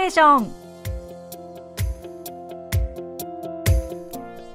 [0.00, 0.50] テーション。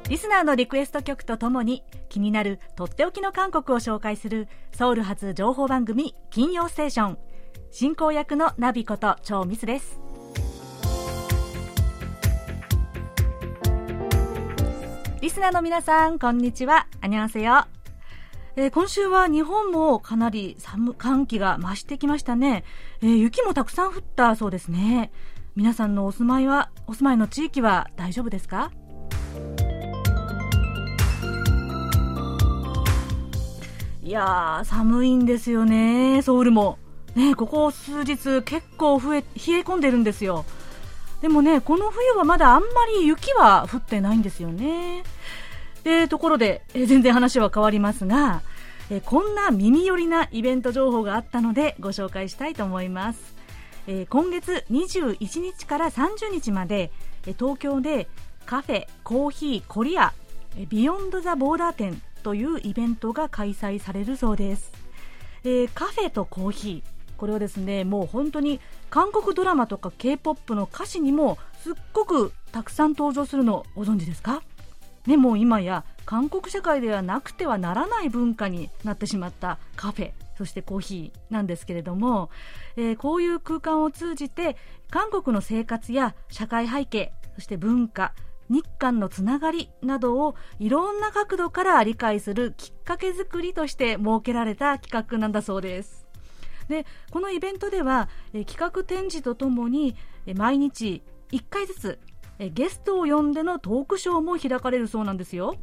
[0.09, 7.17] リスナーのリクエスト曲とともに気になるとっておきの韓国を紹介するソウル発情報番組金曜ステーション。
[7.69, 9.99] 進行役のナビこと超ミスです。
[15.21, 16.87] リスナーの皆さんこんにちは。
[17.01, 17.65] アニョンセヨ。
[18.57, 22.63] えー、今週は日本もかなり寒寒気が増してきましたね、
[23.01, 25.11] えー、雪もたくさん降ったそうですね。
[25.55, 28.73] 皆さんのお住まいはお住まいの地域は大丈夫ですか？
[34.03, 36.21] いや寒いんですよね。
[36.21, 36.77] ソウルも。
[37.15, 39.27] ねここ数日結構増え冷え
[39.61, 40.43] 込んでるんですよ。
[41.21, 42.67] でもねこの冬はまだあんま
[42.99, 45.03] り雪は降ってないんですよね。
[45.85, 48.41] でところで、え全然話は変わりますが、
[48.89, 53.34] えこんな耳寄りなイベント情報があったのでご紹介したいと思います、
[53.87, 56.91] え今月21日から30日まで、
[57.27, 58.07] え東京で
[58.45, 60.13] カフェコーヒーコリア
[60.69, 64.71] ビヨンド・ザ・ボーダー店というイベントが開催されるそうです、
[65.43, 66.95] えー、カフェとコーヒー。
[67.17, 74.41] これはですねもう本当に韓国ドラマとか k p o p の歌詞にもすっごくたくさん登場するのご存知ですか？
[75.05, 80.11] ね、もう今や韓国社会ではなくてはならない文化になってしまったカフェ。
[80.37, 82.29] そしてコーヒーなんですけれども、
[82.75, 84.57] えー、こういう空間を通じて
[84.89, 88.13] 韓国の生活や社会背景そして文化
[88.49, 96.05] 日韓のつながりなどをいろんな角度から理解するきっかけ作りとして設けられた企画なんだそうです
[96.69, 101.99] でこのイベントでは、え企画展示とともに、え毎日1回ずつ
[102.39, 105.55] えゲストを呼んでのトークショーも開かれるそうなんですよ。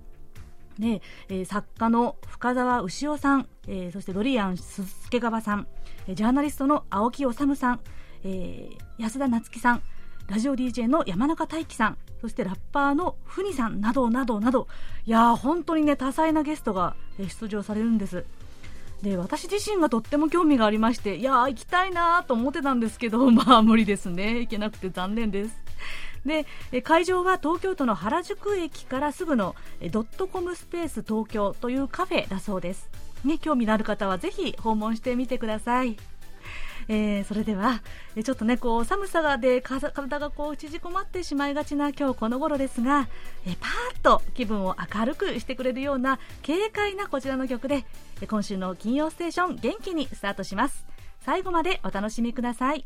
[0.79, 5.67] で、えー、作家の深澤牛尾さん、えー、そしてドリアン助川さん、
[6.09, 7.81] ジャーナリストの青木治さん、
[8.25, 9.83] えー、安田夏樹さん、
[10.29, 14.69] ラジオ DJ の山中大輝さん、そしてラッパーのふにさんなどなどなど、
[15.05, 18.25] いや、本当にね、多彩なゲストが出場されるんです。
[19.03, 24.39] で、私自身がとっても興味がありまして、いやー、行きたいなと思ってたんですけど、 まあ無理ですね。
[24.39, 25.61] 行けなくて残念です。
[26.25, 26.47] で
[26.83, 29.57] 会場は東京都の原宿駅からすぐの
[29.91, 32.89] ドットコムスペース東京というカフェだそうです、
[33.25, 35.97] ね、興味のある方はぜひ訪問してみてください。
[36.89, 37.81] えー、それでは
[38.25, 43.09] ちょっとねこう寒さで体がこう縮こまってしまいがちな今日この頃ですが、
[43.47, 47.85] えパーッと気分を明るくしてくれるような軽快なこちらの曲で
[48.29, 50.85] 今週の金曜ステーション元気にスタートします。
[51.21, 52.85] 最後までお楽しみください。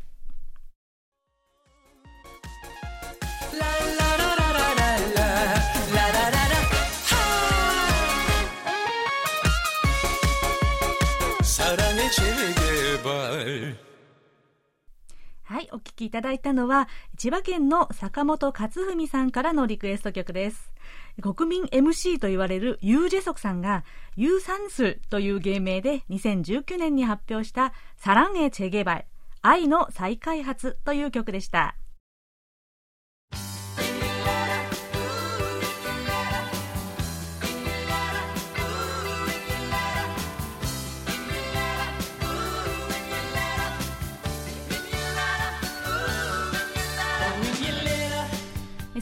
[15.43, 16.87] はい、お聴きいただいたのは、
[17.17, 20.71] 千葉県の坂本勝文さんからのリクエスト曲です。
[21.21, 23.83] 国民 MC と言われるユー・ジェソクさんが、
[24.15, 29.07] ユー・サンスという芸名で2019年に発表したサランエ・チェゲバイ、
[29.41, 31.75] 愛の再開発という曲でした。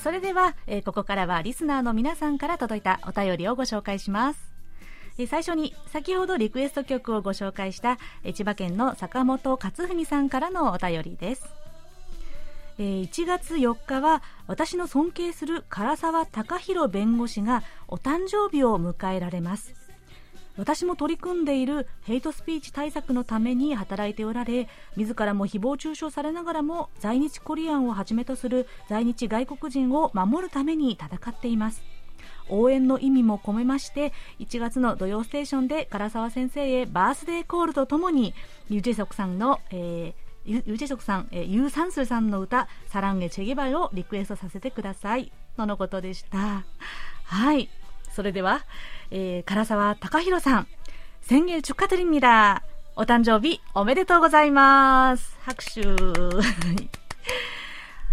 [0.06, 4.40] それでは、えー、ここからはリスナーの皆さんから届いたお便りをご紹介します。
[5.18, 11.65] え最初に先ほどリクエスト曲をご紹介したえ千葉県の坂本勝文さんからのお便りです。
[12.78, 19.74] え1月4日は私の尊敬する唐沢隆弘弁護士がお誕生日を迎えられます。
[20.58, 31.84] 私も取り組んでいるヘイトスピーチ対策のために働いておられ自らも誹謗中傷されながらも在日コリアンをはじめとする在日外国人を守るために戦っています。
[32.50, 38.34] 応援の意味も込めまして1月の土曜ステーションで唐沢先生へバースデーコールとともに
[38.70, 46.65] ユジェソクさんの、えー、ユジェソクさん、えー、ユー・サンスさんの歌「サランゲ・チェゲバイ」をリクエストさせてくださいとのことでした
[47.25, 47.69] はい
[48.13, 48.65] それでは、
[49.11, 50.67] えー、唐沢隆弘さん、
[51.23, 52.63] 千일 축하드립니 다。
[52.97, 55.39] お誕生日おめでとうございます。
[55.43, 55.81] 拍手。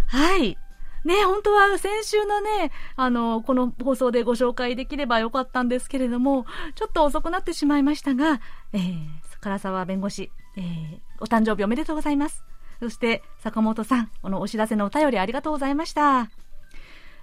[0.08, 0.58] はい。
[1.04, 6.46] ね、本当は先週のね、あの、この放送でご紹介できればよかったんですけれども、
[6.76, 8.40] ちょっと遅くなってしまいましたが、
[8.74, 9.08] えー、
[9.43, 12.45] 唐沢弁護士、えー、お誕生日おめでとうございます。
[12.81, 16.31] そして、坂本さん、このお知らせのお便りありがとうございました。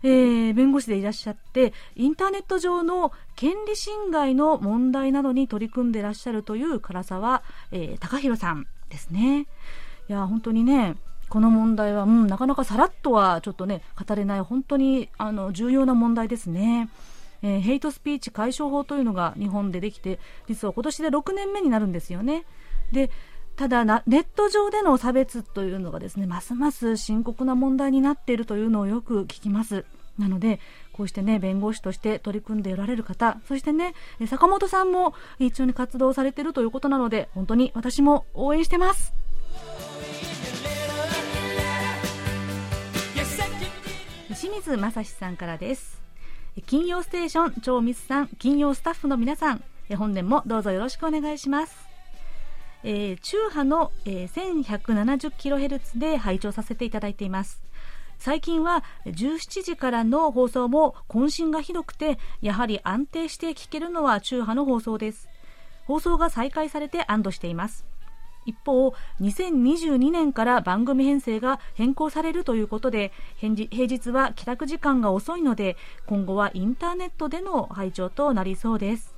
[0.03, 9.47] えー、弁護士でいらっしゃってインターネット上の権利侵害の問題などに取り組んでいらっしゃるという唐沢、えー、隆弘さんですね。
[10.07, 10.95] いや本当にね
[11.27, 16.89] この問題は、うん、なかなかさらっとはちょっとね、語れない本当にあの重要な問題ですね。
[17.41, 22.45] えー、ヘイトスピーチ解消法というのが日本でできて、実は今年で6年目になるんですよね。
[22.91, 23.09] で、
[23.55, 29.85] ただなネット上での差別というのがですね、ますます深刻な問題になっているというのをよく聞きます。
[30.17, 30.59] なので、
[30.93, 33.93] こうしてね、弁護士として取り組んでおられる方、そしてね、
[34.27, 39.13] 坂本さんも一緒に活動されているということなので、本当に私も応援してます。
[44.39, 46.08] 清水正史さんからです。
[46.65, 49.63] 金曜ステーション超ミスさん、金曜スタッフの皆さん、
[49.97, 51.87] 本年もどうぞよろしくお願いします。
[52.83, 57.61] えー、中波の、えー、1170kHz で拝聴させていただいています。
[58.17, 65.29] 最近は17時からの放送も渾身がひどくて、やはり安定して聞けるのは中波の放送です。
[65.85, 67.85] 放送が再開されて安堵しています。
[68.45, 75.77] 一方、2022年から番組編成が変更されるということで、平日は帰宅時間が遅いので、
[76.07, 79.15] 今後はインターネットでの拝聴となりそうです。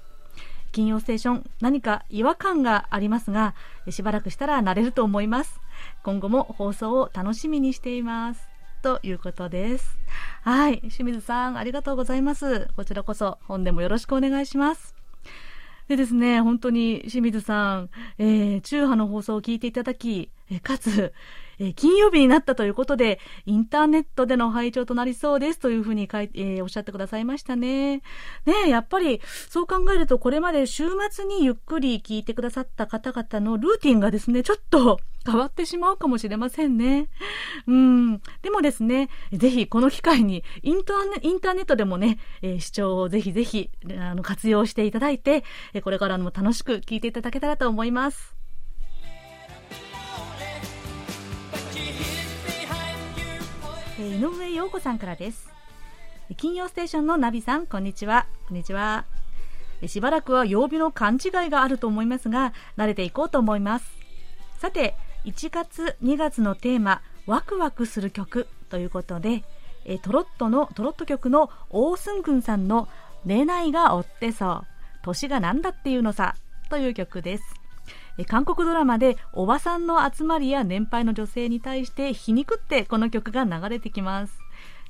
[0.71, 3.55] 金曜ステーション、何か違和感がありますが、
[3.89, 5.59] しばらくしたら慣れると思います。
[6.03, 8.47] 今後も放送を楽しみにしています。
[8.81, 9.97] ということです。
[10.41, 10.79] はい。
[10.81, 12.67] 清水さん、ありがとうございます。
[12.75, 15.00] こちらこそ、本年もよろしくお願いします。
[15.91, 21.11] でですね、本当に清水さん、えー、中波の放送を聞いていただき、えかつ、
[21.63, 27.97] え金曜日になったということで、インターネットでの拝聴となりそうですというふうに書い、えー、おっしゃってくださいましたね。
[28.45, 37.09] ねやっぱり、そう考えると、これまで週末にゆっくり聞いてくださった方々のルーティンがですね、ちょっと変わってしまうかもしれませんね。
[37.67, 38.17] うん。
[38.41, 43.69] でもですね、ぜひこの機会にインターネットでもね、えー、視聴をぜひぜひ
[43.99, 45.43] あの活用していただいて、
[45.83, 48.40] これからも楽しく聞いていただけたらと思います。
[54.01, 55.49] 井上陽子さんからです。
[56.37, 58.25] 金曜ステーションのナビさんこんにちは。
[58.47, 59.05] こんにちは。
[59.85, 63.85] しばらくは曜日の勘違いがあると思いますが慣れていこうと思います。
[64.59, 64.95] さて
[65.25, 69.43] 1月2月のテーマワクワクする曲ということで
[69.85, 72.87] えトロットのトロット曲のオースン君さんの
[73.25, 74.67] 「寝ないが追ってそう
[75.03, 76.35] 年が何だっていうのさ」
[76.69, 77.60] という曲です。
[78.27, 84.37] 韓国ドラマでおばさんの集まりや年配の女性に対して皮肉ってこの曲が流れてきます。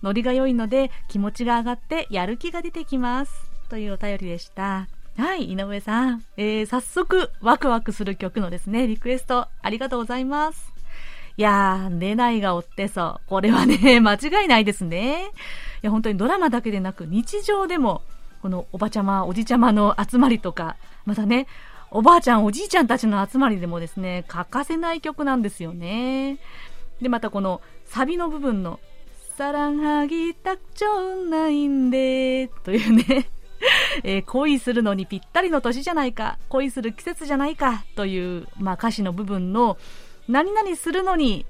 [0.04, 3.32] ノリが良いので気持ちが上がってやる気が出てきます。
[3.70, 4.88] というお便りでした。
[5.18, 10.72] はい井上さん、えー、早速ワクワクする曲のですねリクエストありがとうございます。
[11.38, 13.28] いやー、寝ないが追ってそう。
[13.28, 15.32] これはね、 間違いないですね。
[15.82, 18.02] いや、本当にドラマだけでなく日常でも、
[18.42, 20.76] このおばちゃま、おじちゃまの集まりとか、
[21.06, 21.48] またね、
[21.94, 26.40] おばあちゃん、おじいちゃんたちの集まりでもですね、欠かせない曲なんですよね。
[27.02, 28.80] で、またこのサビの部分の、
[29.38, 33.30] サランハギタクチョンナインデというね
[34.04, 39.78] えー、恋するのにぴったりの年じゃないか、恋する季節じゃないかという、まあ、歌詞の部分の、
[40.30, 41.46] 何々するのに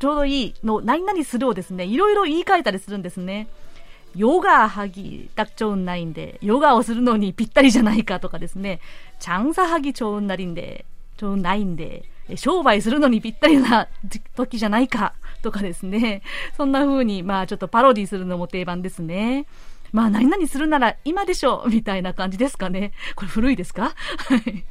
[0.00, 3.46] ちょうどいいの、何々するをですね、いろいろ言い換えたりするんですね。
[4.14, 8.80] ヨガはぎたくちょうんないんで、ヨガをするのにぴったりじゃないかとかですね、
[9.21, 12.03] 장사하기좋은날인데좋은날인데
[12.35, 13.87] 商売するのにぴったりな
[14.35, 16.21] 時じゃないかとかですね
[16.57, 19.45] そんな風にまあちょっとパロディするのも定番ですね
[19.93, 24.65] まあ何々するなら今でしょみたいな感じですかねこれ古いですかはい。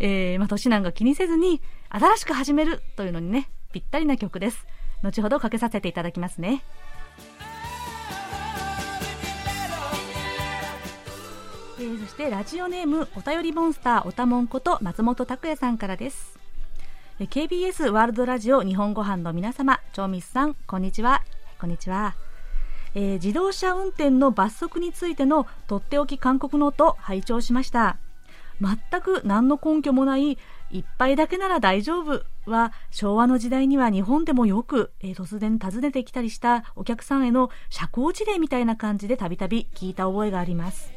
[0.00, 4.66] えー、まあ年なんか気にせずに新しく始めるというのにねぴったりな曲です
[5.02, 6.62] 後ほどかけさせていただきますね
[11.87, 16.37] えー、そしてラジオネームお便りモンスターおたもんこと松本拓也さんからです、
[17.17, 21.23] え、KBS ワールドラジオ日本ご飯の皆様超ミスさんこんにちは。
[21.57, 22.15] こんにちは、
[22.93, 27.95] えー、自動車運転の罰則についてのとっておき韓国ノート拝聴しました。
[28.59, 30.37] 全く何の根拠もない
[30.69, 40.96] 一杯だけなら大丈夫は昭和の時代には日本でもよく、えー、突然訪ねてきたりしたお客さんへの社交辞令みたいな感じでたびたび聞いた覚えがあります。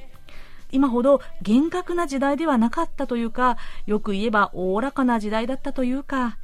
[0.72, 6.38] 今ほど厳格な時代ではなかったというか、よく言えばおおらかな時代だったというか、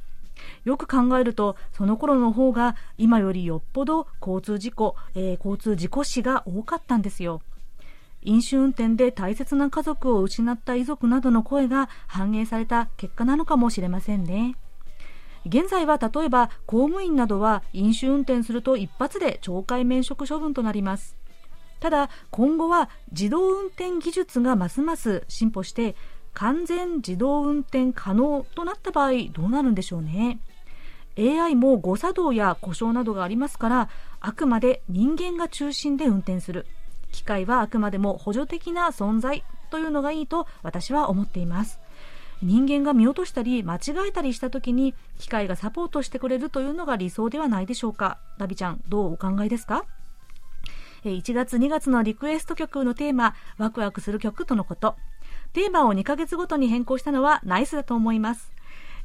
[0.65, 7.41] よく考えると、その頃の方が今よりよっぽど交通事故、えー、交通事故死が多かったんですよ。
[8.23, 14.55] 飲酒運転で大切な家族を失った遺族などの声が反映された結果なのかもしれませんね。
[15.45, 21.15] 現在は例えば公務員などは飲酒運転すると一発で懲戒免職処分となります。
[21.79, 25.95] ただ今後は自動運転技術がますます進歩して
[26.33, 30.39] 完全自動運転可能となった場合どうなるんでしょうね。
[31.19, 36.67] AI も誤作動や故障などがありますからあくまで人間が中心で運転する。
[37.11, 41.79] 機械はあくまでも補助的な存在というのがいいと私は思っています。
[42.43, 48.19] 人間が見落としたり間違えたりした時に機械がサポートしてくれるというのが理想ではないでしょうか。
[48.37, 49.85] ラビちゃんどうお考えですか？
[51.11, 54.95] 1月2月のリクエスト曲のテーマワクワクする曲とのこと
[55.53, 58.51] テーマを2ヶ月ごとに変更したのはナイスだと思います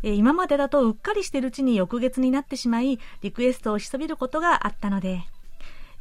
[0.02, 5.22] 今までだとうっかりしてるうちに翌月になってしまいリクエストをしそびることがあったので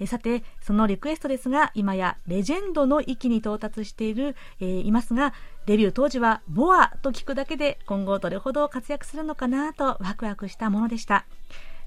[0.01, 5.31] えさて、そのリクエストですが、今やレジェンドの域に到達している、えー、いますが、
[5.67, 11.25] デビュー当時は BoAと聞くだけで今後どれほど活躍するのかなとワクワクしたものでした。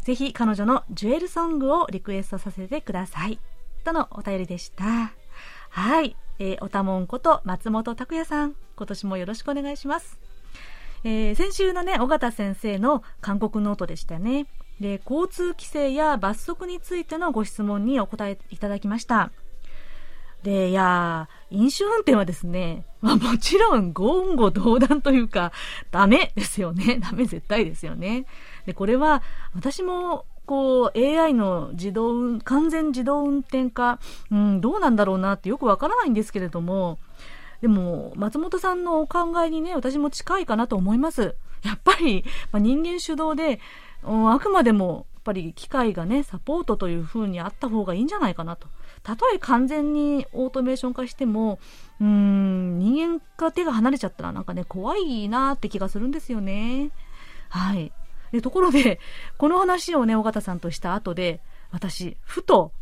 [0.05, 3.41] ぜひ彼女の Jewel Song をリクエストさせてください。
[3.85, 5.13] とのお便りでした。
[5.71, 6.17] はい。
[6.41, 10.19] えー、おたもんこと松本拓也さん、今年もよろしくお願いします。
[11.05, 14.47] えー、先週のね、尾形先生の韓国ノートでしたね。
[14.81, 19.31] で交通規制や罰則についてのご質問にお答えいただきました
[20.43, 25.53] でいや飲酒運転はですね、まあ、もちろん言語道断というか
[25.91, 28.27] ダメですよねダメ絶対ですよね
[28.67, 29.23] でこれは
[29.55, 33.99] 私もこう AI の自動完全自動運転化、
[34.31, 36.99] うん、どうなんだろうなってよくわからないんですけれども
[37.61, 41.35] でも松本さんのお考えにね私も近いかなと思います。
[41.63, 43.59] やっぱり、まあ、人間主導で
[44.03, 48.69] あくまでもやっぱり機械がねサポートという風にあった方がいいんじゃないかなと。
[49.03, 51.59] たとえ完全にオートメーション化しても
[52.01, 56.91] うーん人間が手が離れちゃったらなんかね怖いなって気がするんですよね。
[57.49, 57.93] はい。
[58.35, 58.99] でところで
[59.39, 62.73] この話をね尾形さんとした後で私ふと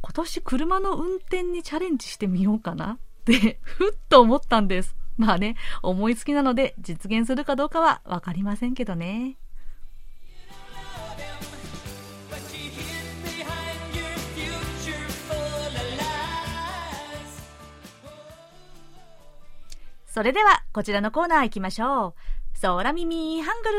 [0.00, 4.96] 今年車の運転にチャレンジしてみようかなってふっと思ったんです。
[5.18, 9.36] まあね思いつきなので実現するかどうかは分かりませんけどね。
[20.06, 22.14] それでは、こちらのコーナー行きましょう。
[22.60, 23.72] 空耳ハング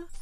[0.00, 0.15] ル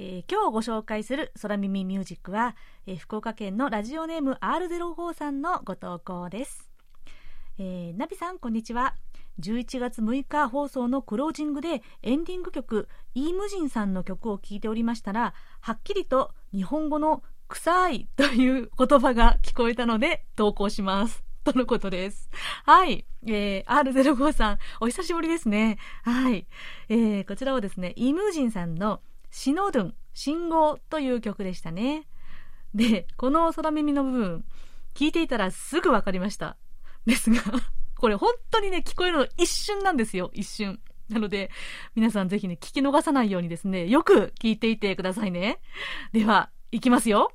[0.00, 2.54] えー、今日ご紹介する空耳ミュージックは、
[2.86, 6.70] えー、福岡県のラジオネーム R04 さんのご投稿です。
[7.58, 8.94] えー、ナビさん、こんにちは。
[9.40, 12.86] 11月6日放送のクロージングでエンディング曲、
[13.16, 21.24] イームジンさんの曲を聴いておりましたら、はっきりと日本語の臭いという言葉が聞こえたので投稿します。
[21.42, 22.30] とのことです。
[22.64, 23.04] はい。
[23.26, 25.78] えー、R05 さん、お久しぶりですね。
[26.04, 26.46] はい。
[26.88, 29.00] えー、こちらはですね、イムージンさんの
[29.30, 32.06] シノドゥン、信号という曲でしたね。
[32.74, 34.44] で、この空耳の部分、
[34.94, 36.56] 聞いていたらすぐわかりました。
[37.06, 37.40] ですが、
[37.98, 40.80] これ本当にね、聞こえるの一瞬なんですよ、一瞬。
[41.08, 41.50] なので、
[41.94, 45.58] 皆さんぜひね、聞き逃さないようにですね、よく聞いていてくださいね。
[46.12, 47.32] では、いきますよ。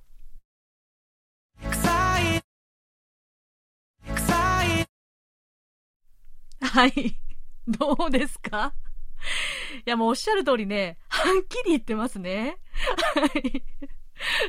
[6.61, 7.15] はい。
[7.67, 8.73] どうですか？
[9.85, 12.57] いや、もうおっしゃる通りね、はっきり言ってますね。
[13.15, 13.63] はい。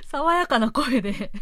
[0.06, 1.32] 爽やかな声で。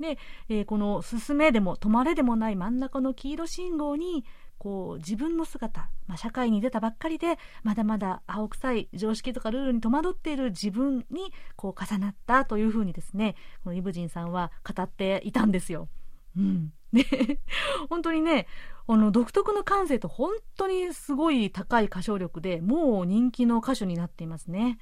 [0.00, 4.24] で、えー、この進めでも止まれでもない真ん中の黄色信号に
[4.58, 15.88] こう自分の姿、まあ、社会に出たばっかりでまだまだ青臭い常識とかルールに戸惑っている自分にこう重なったというふうにですねこのイブジンさんは語っていたんですよ。
[16.36, 17.04] うん、で、
[17.88, 18.46] 本当にね、
[18.86, 24.78] あの、独特の感性と本当にすごい高い歌唱力で、もう人気の歌手になっていますね。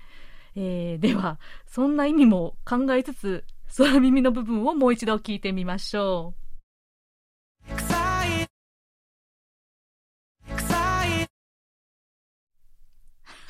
[0.55, 6.43] えー、では、そんな意味も考えつつ、空耳の部分をもう一度聞いてみましょう。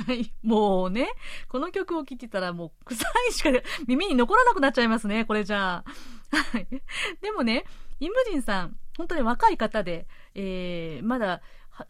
[0.04, 0.32] はい。
[0.42, 1.08] もうね、
[1.48, 3.50] この曲を聴いてたらもう臭いしか
[3.88, 5.84] 耳に残らなくなっちゃいますね、これじゃ
[6.30, 6.36] あ。
[6.36, 6.66] はい。
[7.20, 7.64] でもね、
[7.98, 11.42] イムジンさん、本当に若い方で、えー、まだ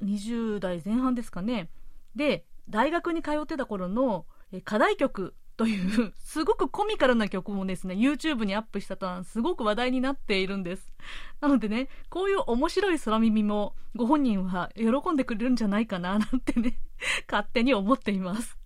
[0.03, 1.69] 20代前半ですかね。
[2.17, 4.25] で、大学に通ってた頃の
[4.65, 10.93] 課題曲というすごくコミカルな曲もですね、YouTube にアップしたとはすごく話題になっているんです。
[11.41, 16.81] なのでね、こういう面白い空耳もご本人は喜んでくれるんじゃないかななんてね、
[17.31, 18.59] 勝手に思っています。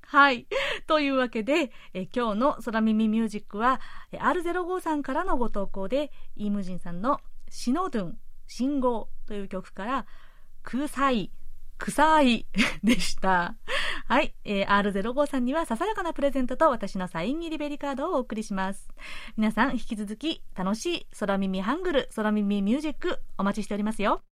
[0.00, 0.48] はい。
[0.88, 10.06] というわけで、え今日の空耳ミュージックは、R05 さんからのご投稿で、イームジンさんのシノドゥン、信号という曲から、
[10.64, 11.30] 空彩、
[11.78, 12.46] 臭い
[12.82, 13.56] でした。
[14.06, 14.34] はい。
[14.44, 18.88] えー、R05 さんにはささやかなプレゼントと私のサイン入りベリカードをお送りします。
[19.36, 24.27] 皆さん引き続き楽しい空耳ハングル、空耳ミュージックお待ちしておりますよ。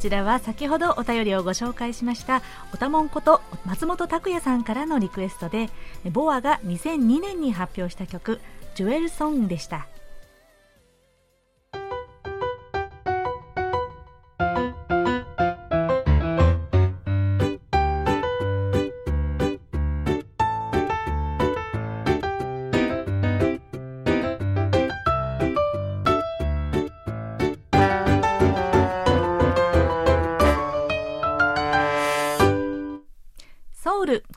[0.00, 2.42] ちらは先ほどお便りをご紹介しました
[2.72, 5.68] おたもんこと松本拓也さんからのリクエストで
[6.10, 8.40] ボアが2002年に発表した曲
[8.74, 9.86] 「ジュエルソング」でした。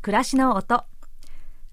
[0.04, 0.84] 暮らしの音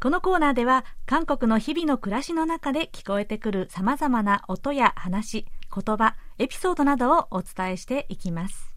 [0.01, 8.73] このコーナーでは韓国の日々の暮らしの中で聞こえてくる様々な音や話、言葉、エピソードなどをお伝えしていきます。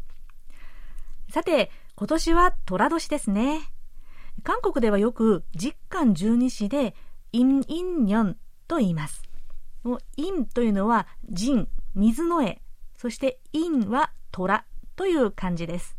[1.30, 3.60] さて、今年は寅年ですね。
[4.42, 6.96] 韓国ではよく実感十二支で
[7.32, 8.38] インインニョン
[8.68, 9.22] と言います。
[10.18, 12.60] インというのは人、水の絵、
[12.98, 15.96] そしてインは虎という漢字です。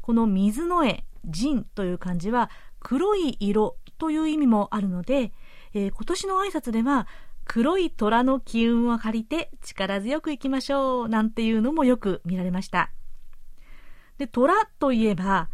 [0.00, 2.50] この水の絵、人という漢字は
[2.82, 5.32] 黒い色という意味もあるので、
[5.72, 7.06] えー、今年の挨拶では
[7.44, 12.90] 黒い虎の機運を借りて力強くいきましょうなんていうのもよく見られました。
[14.18, 15.48] で、虎といえば、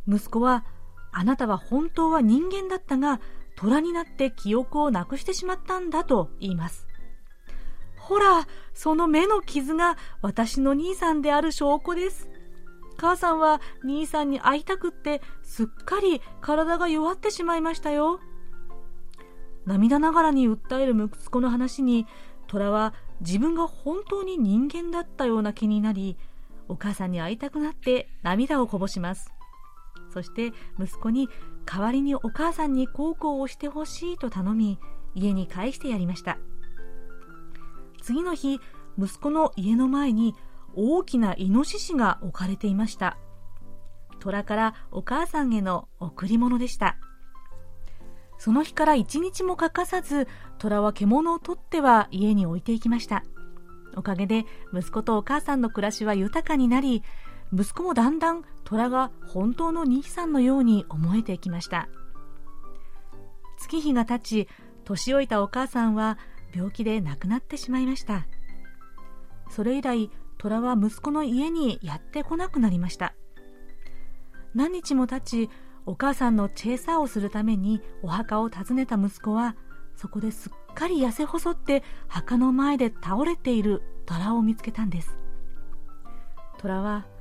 [0.08, 0.66] 息子は
[1.12, 3.20] あなたは本当は人間だったが、
[3.56, 6.88] 虎になって記憶をなくしてしまったんだと言います。
[7.98, 12.30] ほら、その目の傷が私の兄さんである証拠です。
[12.98, 18.20] 母さんは兄さんに会いたくってすっかり体が弱ってしまいましたよ。
[19.66, 22.08] 涙ながらに訴える息子の話に
[22.48, 26.18] 虎は自分が本当に人間だったような気になり
[26.68, 29.32] お母さんに会いたくなって涙をこぼします
[30.14, 31.30] そして息子に
[31.66, 34.80] 代わりにお母さんに孝行をしてほしいと頼み
[35.16, 36.38] 家に帰してやりました。
[38.02, 38.60] 次の日
[38.98, 40.36] 息子の家の前に
[40.76, 43.18] 大きなイノシシが置かれていました。
[44.20, 46.98] 虎からお母さんへの贈り物でした。
[48.38, 50.28] その日から一日も欠かさず
[50.60, 53.24] 虎は獣を取っては家に置いていきました。
[53.96, 57.04] おかげで息子とお母さんの暮らしは豊かになり
[57.52, 61.90] 息子もだんだん虎が本当の兄さんのように思えてきました。
[63.58, 64.48] 月日が経ち
[64.86, 66.18] 年老いたお母さんは
[66.54, 68.28] 病気で亡くなってしまいました。
[69.50, 73.14] それ以来虎は息子の家にやってこなくなりました。
[74.54, 75.50] 何日も経ち
[75.86, 79.56] お母さんのチェイサーをするためにお墓を訪ねた息子は
[79.96, 85.18] そこですっかり痩せ細って墓の前で倒れている虎を見つけたんです。
[86.60, 87.06] 虎は「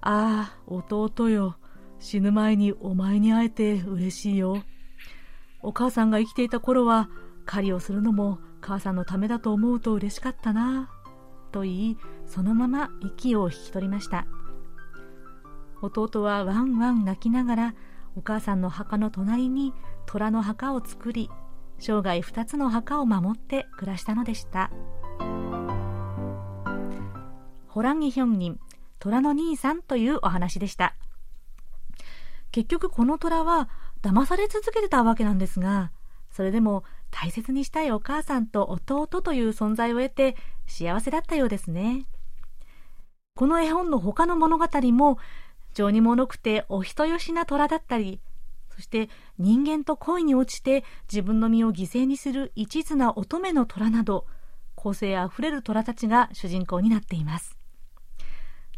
[0.00, 1.56] ああ弟よ。
[2.00, 4.62] 死ぬ前にお前に会えて嬉しいよ。
[5.62, 7.08] お母さんが生きていた頃は
[7.44, 10.90] 狩りをするのも母さんのためだと思うと嬉しかったな」
[11.50, 14.26] と言いそのまま息を引き取りました。
[15.80, 17.74] 弟はワンワン泣きながら
[18.16, 19.72] お母さんの墓の隣に
[20.06, 21.30] 虎の墓を作り
[21.78, 24.70] 生涯2つの墓を守って暮らしたのでした。
[27.68, 28.58] ホランギヒョン人
[28.98, 30.94] 虎の兄さんというお話でした。
[32.50, 33.68] 結局この虎は
[34.02, 35.90] 騙され続けてたわけなんですが
[36.30, 42.06] それでも大切にしたいお母さんと弟という存在を得て幸せだったようですね。
[43.34, 45.18] この絵本の他の物語も
[45.72, 48.20] 情にもろくてお人よしな虎だったり
[48.74, 49.08] そして
[49.38, 54.26] 人間と恋に落ちて自分の身を犠牲にする一途な乙女の虎など
[54.74, 57.57] 個性あふれる虎たちが主人公になっています。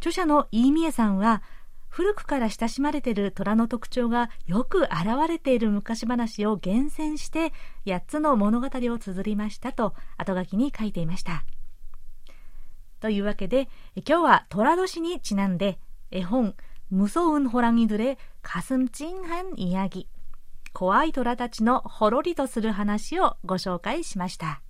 [0.01, 1.43] 著者の飯宮さんは、
[1.91, 7.53] 古くから親しまれている虎の特徴がよく現れている昔話を厳選して
[7.85, 11.45] 8つの物語を綴りましたと後書きに書いていました。
[13.01, 15.81] というわけで今日は虎年にちなんで
[16.13, 16.55] 絵本
[16.91, 20.07] 「無双運ホラギドレかすんちんはんいやぎ」
[20.73, 24.63] 怖い虎たちのほろりとする話をご紹介しました。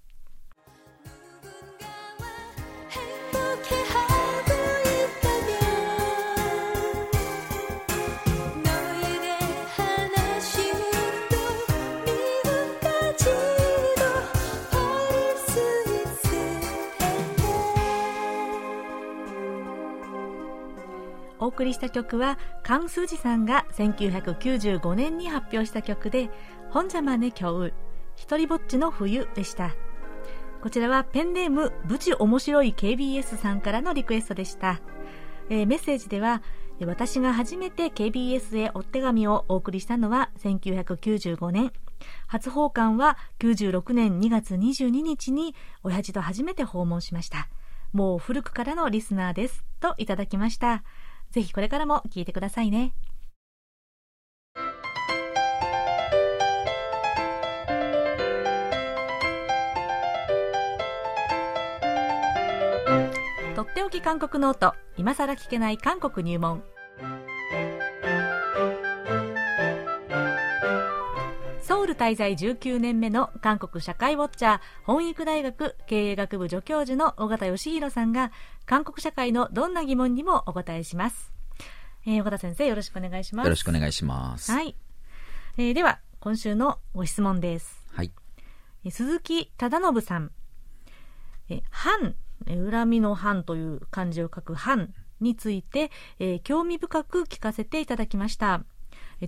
[21.40, 26.30] お送りした曲はカン・スージさんが1995年に発表した曲で
[26.70, 27.72] 「本邪魔ね今日
[28.14, 29.74] 一人ぼっちの冬」でした。
[30.60, 34.82] こちらはペンネームブチ面白い KBS さんからのリクエストでした、
[35.48, 36.42] えー、メッセージでは
[36.86, 41.72] 私が初めて KBS へお手紙をお送りしたのは1995年。
[42.26, 47.48] 初訪韓は96年2月22日に親父と初めて訪問しました。
[47.92, 49.64] もう古くからのリスナーです。
[49.80, 50.82] といただきました。
[51.30, 52.92] ぜひこれからも聞いてくださいね。
[63.54, 66.64] とっておき韓国ノート今さら聞けない韓国入門
[71.90, 78.30] ル滞在19年目の韓国社会ウォッチャー本育大学経営学部助教授の尾形義弘さんが
[78.64, 81.32] 韓国社会のどんな疑問にもお答えします。
[82.06, 83.46] えー、岡田先生よろしくお願いします。
[83.46, 84.52] よろしくお願いします。
[84.52, 84.76] はい。
[85.58, 87.84] えー、では、今週のご質問です。
[87.92, 88.12] はい。
[88.88, 90.30] 鈴木忠信さん。
[91.50, 92.14] え、反、
[92.46, 98.64] 恨みの反という漢字を書く反について、えー、興味深く聞かせていただきました。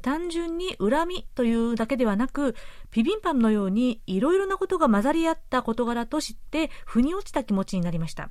[0.01, 2.55] 単純に恨みというだけではなく、
[2.91, 8.31] ピビンパンのようにいろいろなことが混ざり合った事柄と知って、腑に落ちた気持ちになりました。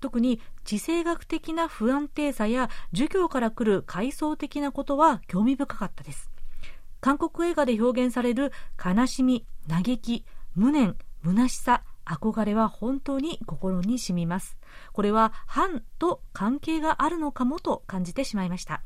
[0.00, 6.30] 特に地政学的な不安定さや儒教から来る階層的なことは興味深かったです。
[7.00, 14.56] 韓国映画で表現される悲しみ、嘆き、無念、虚しさ、憧れは本当に心に染みます。
[14.92, 18.82] これは反と関係があるのかもと感じてしまいました。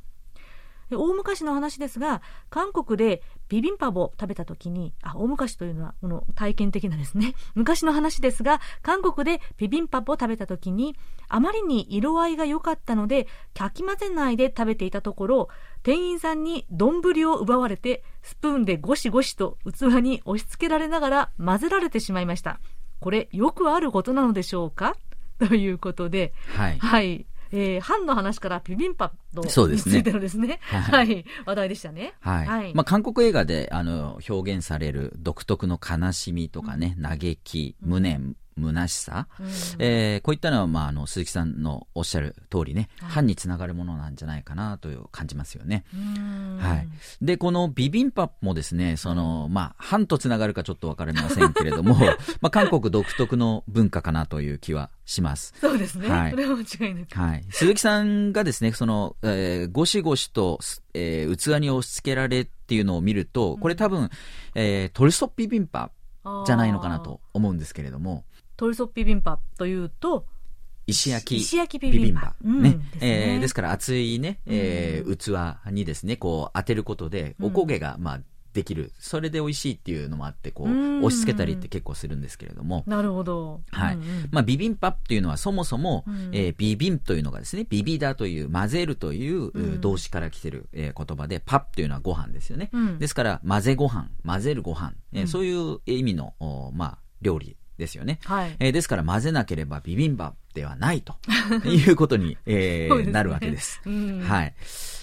[0.92, 10.94] で大昔の話ですが、韓国でビビンパを食べた時に、あ、大昔というのはこの体験的なですね、 昔の話ですが、韓国でビビンパを食べた時に、
[11.28, 15.48] あまりに色合いが良かったので、かき混ぜないで食べていたところ、
[15.83, 22.61] 店員さんに丼を奪われて、スプーンでゴシゴシと器に押し付けられながら混ぜられてしまいました。
[23.00, 24.94] これ、よくあることなのでしょうか？
[25.38, 26.78] ということで、はい。
[26.78, 27.26] はい。
[27.52, 32.14] えー、ハンの話からビビンパのそうですねについてのですね、ははいい、話題でしたね。
[32.21, 32.47] はい。
[32.47, 39.47] はいまあ、韓国映画で、あの、表現される独特の悲しみとかね、嘆き、無念、虚しさ、うん
[39.79, 45.85] えーこういったのは、まあ、あの、鈴木さんのおっしゃる通りね、はい反につながるものなんじゃないかなという感じますよね。
[45.95, 46.88] うんはい。
[47.21, 51.95] で、このビビンパもですね、その、まあ、反とつながるかちょっとわかりませんけれども、
[52.40, 55.55] まあ、韓国独特の文化かなという気はします。
[55.61, 56.09] そうですね。
[56.09, 57.18] はいそれは間違いなく。
[57.18, 57.45] はい。
[57.51, 60.58] 鈴木さんがですね、その、えーゴシゴシと、
[60.94, 64.11] えー器に押し付けられっていうのを見ると、これ多分、
[64.54, 65.90] えートルストッピビンパ
[66.46, 68.24] じゃないのかなと思うんですけれども、
[68.56, 70.26] トルソッピビンパというと、
[70.87, 71.37] 石焼き。
[71.37, 72.35] 石焼きビビンパ。
[72.44, 72.70] うんね。
[72.70, 78.20] ですねえーですから熱いね、えー器にですね、こう当てることで、おこげが、まあ、
[78.53, 78.93] できる。
[78.99, 83.61] それで美味しいっていうのもあって、こう、うん押し付けたりって結構するんですけれども、なるほど。
[83.71, 83.99] はい。
[84.31, 92.71] まあ、ビビンパっていうのはそもそも、うんえービビンというのがですね、ビビダという混ぜるという、うん動詞から来てる、えー言葉で、パッというのはご飯ですよね。
[92.73, 98.21] うんですから、混ぜご飯、混ぜるご飯、えそういう意味の、おまあ、料理ですよね。
[98.25, 98.57] はい。
[98.61, 101.17] えーですから混ぜなければビビンバではないと。
[101.69, 103.12] いうことに、えーね。
[103.12, 103.81] なるわけです。
[103.87, 104.21] うん。
[104.21, 104.55] はい。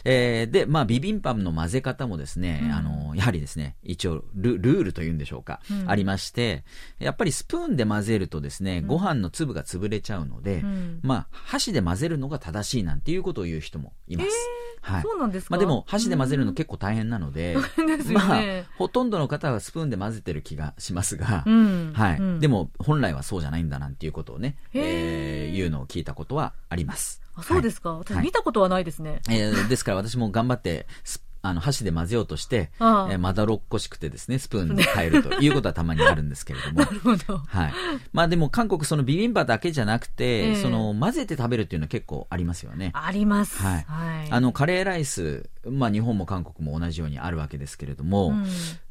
[0.05, 2.71] えーで、まあ、ビビンパの混ぜ方もですね、うん。
[2.71, 5.89] あの、やはりですね、一応ル、ルールというんでしょうか、うん。
[5.89, 6.63] ありまして、
[6.99, 8.87] やっぱりスプーンで混ぜるとですね、ん。
[8.87, 10.99] ご飯の粒が潰れちゃうので、うん。
[11.03, 14.29] まあ、箸で混ぜるのが正しいなんていうことを言う人もいます。
[14.81, 15.01] はい。
[15.01, 15.51] そうなんですか？
[15.51, 18.03] まあでも、箸で混ぜるの結構大変なので、 でね。
[18.13, 18.41] まあ、
[18.77, 21.91] ほとんどの方はスプーンで混ぜてる気がしますが、うん。
[21.93, 22.39] はい、うん。
[22.39, 27.21] でも、本来はそうじゃないんだなんていうことをね、えー、言うのを聞いたことはあります。
[27.35, 27.93] あそうですか。
[27.93, 29.21] 私見たことはないですね。
[29.27, 36.85] はいえーですから私も頑張って、スあの、箸で混ぜようとして、ああえーまだろっこしくてですね、スプーンで変えるということはたまにあるんですけれども な。
[36.85, 37.37] るほど。
[37.37, 37.73] はい。
[38.11, 42.91] まあでも韓国そのビビンバだけじゃなくて、ええその混ぜて食べるっていうのは結構ありますよね。
[42.93, 43.57] あります。
[43.63, 44.31] はいはい。
[44.31, 48.45] あの、カレーライス、まあ日本も韓国も同じようにあるわけですけれども、うん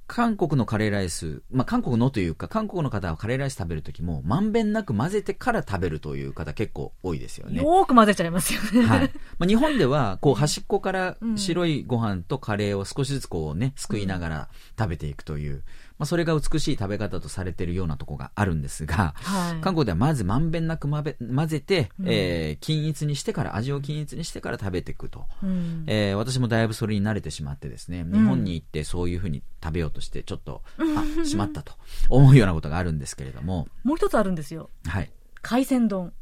[0.08, 7.58] 韓国のカレーライス、まあ、韓国のというか、韓国の方はカレーライス食べるときも、まんべんなく混ぜてから食べるという方結構多いですよね。
[7.58, 8.88] よーく混ぜちゃいますよね。
[8.88, 9.10] はい。
[9.38, 15.62] まあ、日本では、こう、端っこから白いご飯とカレーを少しずつこうね、すくいながら食べていくという、
[15.98, 25.26] まあ、それが美しい食べ方とされているようなとこがあるんですが、はい韓国ではまずまんべんなく混ぜ混ぜて、うんえー均一にしてから、味を均一にしてから食べていくと。
[25.42, 31.74] うんえー私もだいぶそれに慣れてしまってですね、日本に行ってそういうふうに食べようとして、ちょっと、あ、しまったと
[32.08, 34.70] 思うようなことがあるんですけれども、もう一つあるんですよ。
[34.86, 35.10] はい。
[35.42, 36.12] 海鮮丼。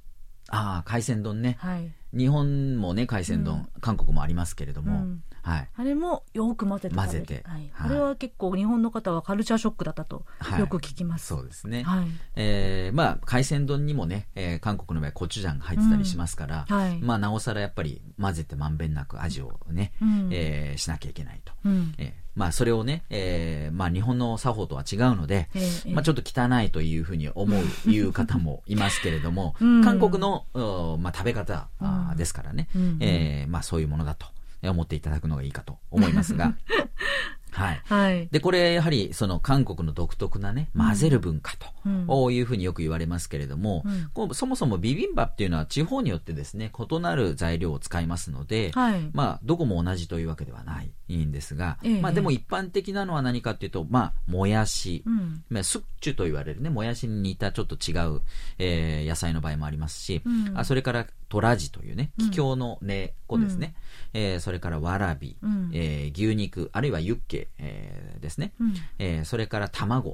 [0.48, 1.56] ああ、海鮮丼ね。
[1.58, 1.92] はい。
[2.16, 5.68] 日本もね、海鮮丼、韓国もありますけれども、うんはい。
[5.76, 7.70] あれもよく混ぜて混ぜてはい。
[7.72, 11.26] はいこれは結構日本の方はカルチャーショックだったとはいよく聞きます。
[11.28, 11.84] そうですね。
[11.84, 12.06] はい。
[12.34, 21.52] えーまあ、海鮮丼にもね、えー韓国の場合コチュジャンが入ってたりしますから、うんはいまあ、なおさらやっぱり混ぜてまんべんなく味をね、うんえーしなきゃいけないと。
[21.64, 21.94] うん。
[21.98, 34.26] えーまあ、それをね、えーまあ、日本の作法とは違うので、ええまあ、ちょっと汚いというふうに思う、いう方もいますけれども、 うん韓国の、うんまあ、食べ方、あーですからね、うんえーまあ、そういうものだと
[34.70, 36.56] 思っていただくのがいいかと思いますが、
[37.56, 37.80] はい。
[37.84, 38.28] はい。
[38.30, 42.34] で、これ、やはり、その、韓国の独特なね、混ぜる文化と、うん。
[42.34, 44.10] いうふうによく言われますけれども、うん。
[44.12, 49.10] こうそもそもビビンバっていうのは地方によってですね、異なる材料を使いますので、はい。
[49.12, 52.00] まあ、どこも同じというわけではないんですが、ええ。
[52.00, 55.44] まあ、でも一般的なのは何かっていうと、まあ、もやし、うん。
[55.48, 58.20] まあ、スッチュと言われるね、もやしに似たちょっと違う、
[58.58, 60.58] えー野菜の場合もありますし、うん。
[60.58, 63.74] あそれからトラジというね、気境の根っこですね、
[64.12, 65.70] えーそれからわらび、うん。
[65.72, 68.74] えー牛肉、あるいはユッケ、えーですね、うん。
[68.98, 70.12] えーそれから卵、う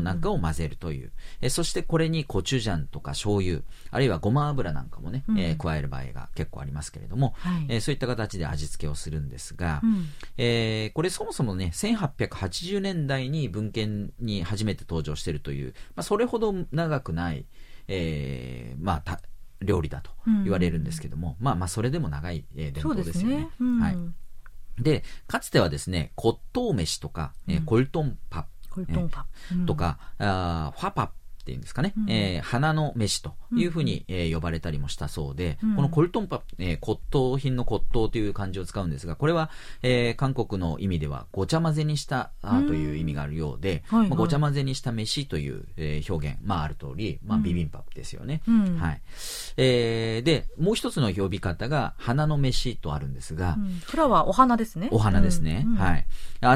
[0.00, 5.38] んなんかを混ぜるという、えーそしてこれにコチュジャンとか醤油あるいはごま油なんかもね、うん。
[5.38, 7.66] えー加える場合が結構ありますけれども、はい。
[7.68, 10.06] えーそういった形で味付けをするんですが、うん。
[10.36, 17.46] えーこれそもそもね、1880年代に文献に初めて登場しているという、まあ、それほど長くない、
[17.88, 19.20] えーまあ、た
[19.62, 20.10] 料理だと
[20.44, 23.36] 言われるんですけども、まあまあ、それでも長い、えー伝統ですすよね。
[23.38, 23.48] ね。
[23.60, 23.80] うん。
[23.80, 23.96] はい。
[24.82, 27.64] で、かつてはですね、骨董飯とか、えーうん。
[27.64, 28.46] コルトンパ。
[28.70, 29.26] コルトンパ。
[29.52, 31.02] うんとか、あーファパ。
[31.04, 31.19] って
[31.50, 39.50] っていうんですかね、うん、えー、花の飯というふうに、えー、呼ばれたりもしたそうで、うん、このコルトンパ、えー、骨董品の骨董という漢字を使うんですが、これは、
[39.82, 48.42] えー、韓国の意味ではごちゃ混ぜにしたあという意味があるようで、はいはい、まあ、ごちゃ混ぜにした飯という、えー、表現、まあある通り、まあビビンパですよね。
[48.78, 49.00] はい。
[49.56, 54.88] えー、で、もう一つの呼び方が花の飯とあるんですが、フラワーお花ですね。
[54.92, 55.66] お花ですね。
[55.76, 56.06] はい。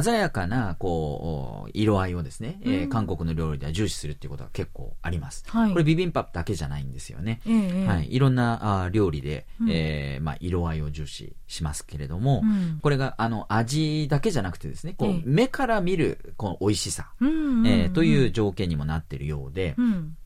[0.02, 5.44] 鮮やかな、こう、色合いをですね、えー、韓国の料理では重視するっていうことが結構あります。
[5.48, 7.40] はい、これビビンパだけじゃないんですよね。
[7.46, 8.14] えー、はい。
[8.14, 20.16] いろんなあ料理で、うん、えー、まあ、色合いを重視しますけれども、うん、これが、あの、味だけじゃなくてですね、こう、目から見る、この美味しさ、えー、という条件にもなっているようで、うん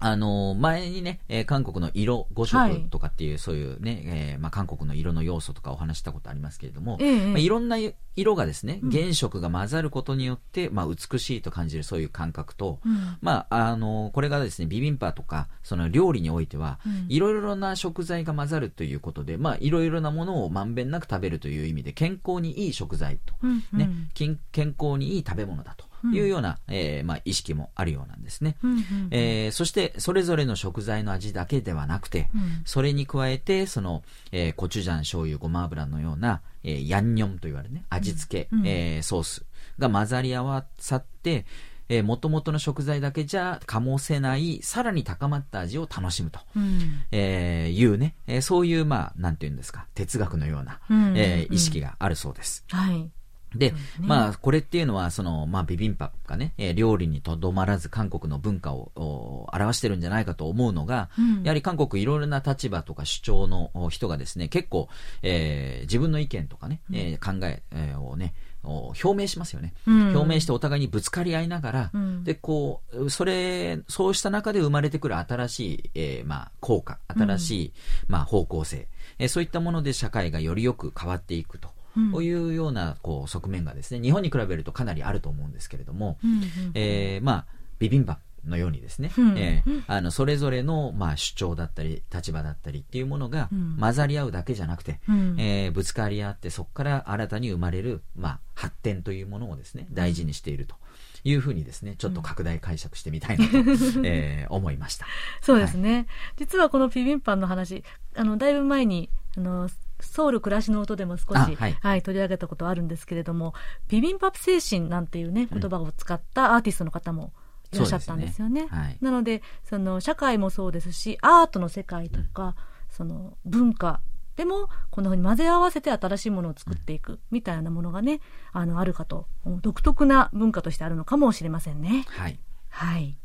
[0.00, 7.78] あの前にね、えー、韓国の色5色とかっていう、はい、そういうね、えー、まあ、韓国の色の要素とかお話したことありますけれども、えまあ、いろんな
[8.14, 25.87] 色がですね、原色が混ざることによって、まあ、美しいと感じるそういう感覚と、うん、まあ、あのこれがですね、ビビンパとか、その料理においては、いろいろな食材が混ざるということで、まあ、いろいろなものをまんべんなく食べるという意味で、健康にいい食材と、うんうん、ね、健康にいい食べ物だと。
[26.04, 39.44] いうような、うん、えー、まあ、意識もあるようなんですね、うんうんうん、えー、そしてそれぞれの食材の味だけではなくて、うん、それに加えてその、えー、コチュジャン醤油ごま油のような、えー、ヤンニョンと言われるね味付け、うん、えー、ソース
[39.78, 41.44] が混ざり合わさって
[41.88, 52.64] えー、元々の食材だけじゃ醸せない、さらに高まった味を楽しむと、うん、えー、いうね、えー、そういう、まあ、なんていうんですか、哲学のような、うん、えー、意識があるそうです。
[52.68, 53.10] はい。
[53.58, 64.88] で、ね、まあ、これっていうのは、その、まあ、ビビンパがね、えー、料理にとどまらず韓国の文化を表してるんじゃないかと思うのが、うん、やはり韓国いろいろな立場とか主張の人がですね、結構、
[65.22, 77.72] えー、自分の意見とかね、えー、考えをね、表明しますよね、うん、表明してお互いにぶつかり合いながら、うん、でこうそれそうした中で生まれてくる新しい、えー、まあ、効果新しい、
[78.08, 81.70] まあ、方向性、えー、そういったもので社会がよりよく変わっていくと
[82.12, 86.42] こういうようなこう側面がですね日本に比べるとかなりあると思うんですけれども、うんうん、
[86.74, 87.44] えー、まあ、
[87.78, 100.76] ビビンバのようにですね、うん、えー、あのそれぞれの、まあ、主張だったり立場だったりっていうものが混ざり合うだけじゃなくて、うん、えー、ぶつかり合ってそこから新たに生まれる、まあ、発展というものをですね大事にしていると。
[101.24, 103.66] いうふうにですね、ちょっと拡大解釈してみたいなと、うん、
[104.06, 105.06] えー、思いました。
[105.40, 106.06] そうですね、はい、
[106.36, 107.82] 実はこのビビンパンの話、
[108.14, 109.68] あの、だいぶ前に、あの、
[110.00, 113.54] ソウル暮らしの音でも少し、はい、はい、取り上げたことあるんですけれども、
[113.88, 117.32] ビビンパプ精神なんていうね、言葉を使ったアーティストの方も
[117.72, 118.62] いらっしゃったんですよね。
[118.62, 118.68] ね。
[118.68, 122.54] はい、なので、その社会もそうですし、アートの世界とか、うん、
[122.90, 124.00] その文化
[124.36, 128.20] でもこんなふうに混ぜ合わせて新しいものを作っていくみたいなものがね、
[128.52, 129.26] あのあるかと
[129.62, 132.04] 独特な文化としてあるのかもしれませんね。
[132.08, 133.18] はい、はい、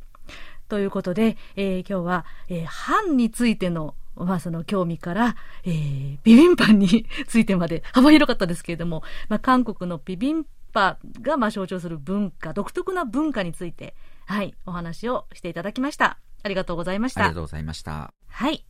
[0.68, 13.96] ということで、えー、今日は、えー、藩についてのまあその興味から、えー、ビビンパンについてまで幅広かったですけれども、まあ、韓国のビビンパがまあ象徴する文化、独特な文化について、
[14.26, 16.18] はい、お話をしていただきました。
[16.44, 17.22] ありがとうございました。
[17.22, 18.14] ありがとうございました。
[18.28, 18.66] はい。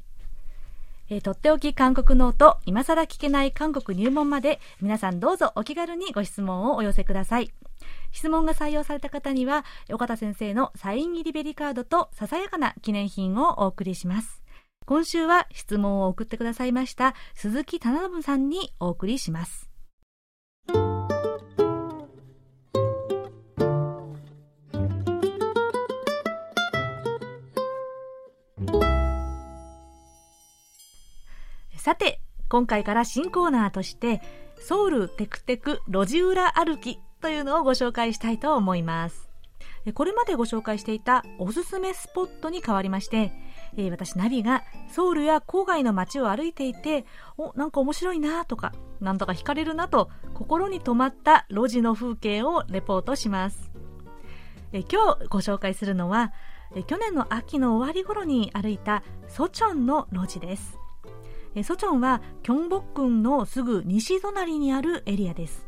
[1.09, 7.51] えー、とっておき韓国ノート、今更聞けない韓国入門まで、皆さんどうぞお気軽にご質問をお寄せください。
[8.11, 14.42] 質問が採用された方には、岡田先生のサイン入りベリカードとささやかな記念品をお送りします。
[14.85, 19.69] 今週は質問を送ってくださいました鈴木忠信さんにお送りします。
[31.83, 34.21] さて、今回から新コーナーとして、
[34.57, 39.27] ソウルテクテク路地裏歩きというのをご紹介したいと思います。
[39.93, 43.33] これまでご紹介していたおすすめスポットに変わりまして、
[43.77, 47.05] えー、私ナビがソウルや郊外の街を歩いていて
[47.37, 53.71] おなんか面白いなとかなんとか惹かれるなと心に留まった路地の風景をレポートします、
[54.71, 56.33] えー、今日ご紹介するのは、
[56.75, 60.77] えー、去年の秋の終わり頃に歩いたソチョンの路地です。
[61.61, 65.67] ソチョンはキョンボックンのすぐ西隣にあるエリアです。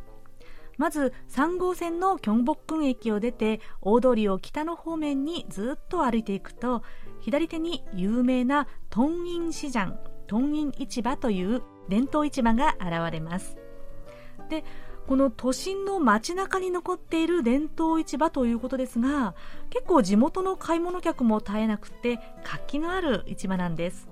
[0.77, 6.83] まず3号線のキョンボックン駅を出て大通りを北の方面にずっと歩いていくと
[7.25, 9.97] 左手に有名なトンイン市場
[10.27, 13.57] トンイン市場という伝統市場が現れます。
[14.47, 14.63] で
[15.07, 19.33] この都心の街中に残っている伝統市場ということですが
[19.71, 24.07] 結構地元の買い物客も絶えなくて活気のある市場なんです。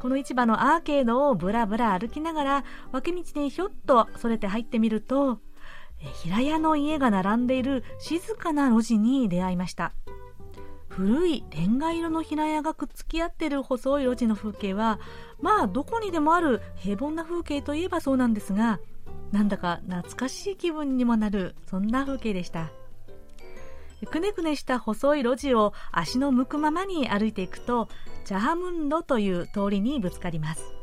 [0.00, 5.38] この市場のアーケードをぶらぶら歩きながら脇道にひょっとそれて入ってみると
[6.24, 9.92] 平屋の家が並んでいる静かな路地に出会いました。
[10.96, 14.98] 古いレンガ色の平屋がくっつき合ってる細い路地の風景は
[15.42, 18.80] まあどこにでもある平凡な風景といえばそうなんですが
[19.30, 22.70] なんだか懐かしい気分にもなるそんな風景でした。
[24.06, 27.88] くねくねした細い路地を足の向くままに歩いていくと
[28.24, 30.75] ジャハムンロという通りにぶつかります。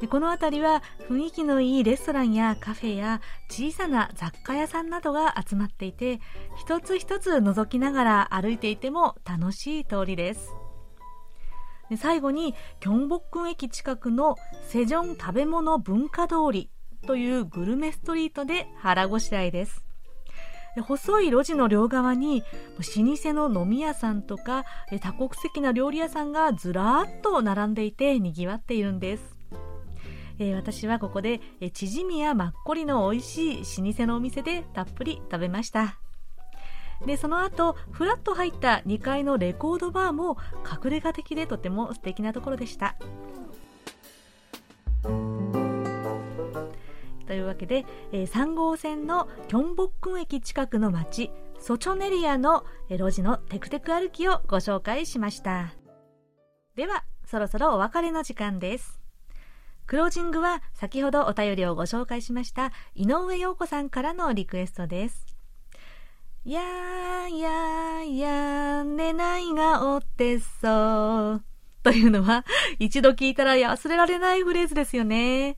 [0.00, 3.20] でこの辺りは雰囲気のいいレストランやカフェや
[3.50, 6.20] 小さな雑貨屋さんなどが集まっていて
[6.56, 10.48] 一つ一つ覗きながら歩いていても楽しい通りです。
[11.90, 14.36] で最後にキョンボックン駅近くの
[14.68, 16.70] セジョン食べ物文化通り
[17.06, 19.84] というグルメストリートで腹ごしらえです。
[20.86, 22.44] 細い路地の両側に
[22.78, 24.64] 老舗の飲み屋さんとか
[25.00, 29.39] 多国籍な料理屋さんがずらーっと並んでいて賑わっているんです。
[30.40, 36.00] えー、私はここで、えー、チヂミやマッコリの美味しい老舗のお店でたっぷり食べました。
[37.06, 40.36] でその後フラッと入った2階のレコードバーも
[40.84, 42.96] 隠れ家的でとても素敵なところでした。
[47.26, 55.74] というわけで、えー、3号線のキョンボックン駅近くの町ソチョネリアの路地のテクテク歩きをご紹介しました。
[56.76, 58.99] ではそろそろお別れの時間です。
[59.90, 65.26] クロージングは先ほどお便りをご紹介しました井上陽子さんからのリクエストです。
[66.44, 71.44] やーやーやー寝ないがおってそう。
[71.82, 72.44] というのは
[72.78, 75.56] 一度聞いたら忘れられないフレーズですよね。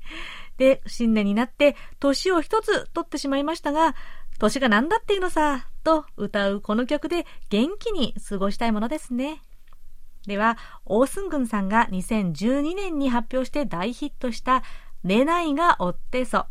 [0.57, 3.95] で、新年になって年を一つ取ってしまいましたが、
[4.39, 9.43] 年が何だっていうのさ、と歌うこの曲で元気に過ごしたいものですね。
[10.26, 14.64] では、オースングンさんが2012年に発表して大ヒットした
[15.04, 16.46] 寝ないが追ってそ、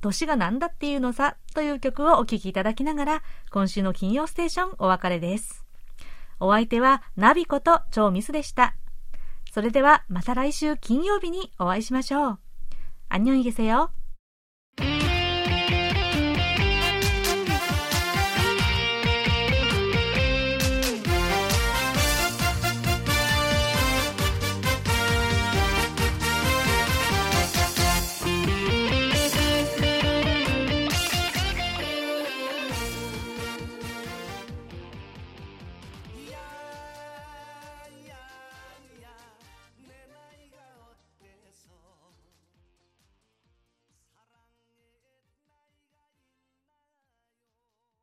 [0.00, 5.64] 年が何だっていうのさという曲をお聴きいただきながら、今週の金曜ステーションお別れです。
[6.40, 8.74] お相手はナビこと超ミスでした。
[9.52, 12.38] それではまた来週金曜日にお会いしましょう。
[13.10, 13.90] 안녕히계세 요。